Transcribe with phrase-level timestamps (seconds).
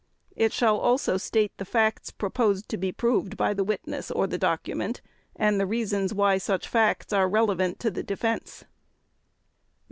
[0.35, 4.39] It shall also state the facts proposed to be proved by the witness or the
[4.39, 4.99] document
[5.35, 8.65] and the reasons why such facts are relevant to the Defense.